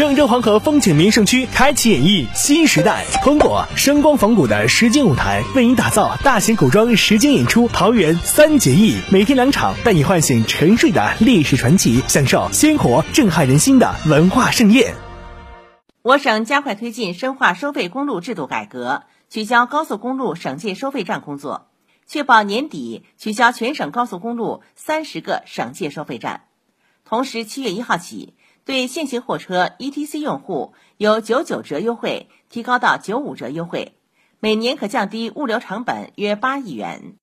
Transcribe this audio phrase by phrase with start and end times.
[0.00, 14.94] 郑州黄河风景名胜区开启演绎新时代，通过声光仿古的实景舞台，为您打造大型古装实景演出《桃园三结义》，每天两场，带你唤醒沉睡的历史传奇，享受鲜活震撼人心的文化盛宴。
[16.00, 21.66] 我省加快推进深化收费公路制度改革，取消高速公路省界收费站工作，
[22.06, 26.44] 确保年底取消全省高速公路三十个省界收费站。
[27.04, 33.94] 同时，七月一号起，对现行货车 ETC 用户由九九折优惠提高到九五折优惠，
[34.38, 37.16] 每年可降低物流成本约八亿元。